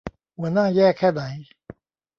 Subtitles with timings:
[0.37, 1.21] หัวหน้าแย่แค่ไหน